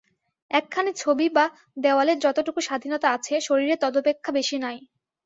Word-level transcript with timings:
একখানি 0.51 0.91
ছবি 0.97 1.27
বা 1.29 1.45
দেওয়ালের 1.77 2.17
যতটুকু 2.19 2.59
স্বাধীনতা 2.61 3.07
আছে, 3.13 3.33
শরীরের 3.41 3.81
তদপেক্ষা 3.83 4.31
বেশী 4.37 4.57
নাই। 4.59 4.77